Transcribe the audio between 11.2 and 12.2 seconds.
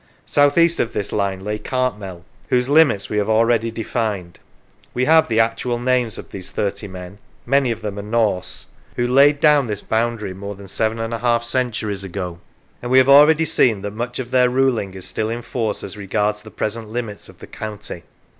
centuries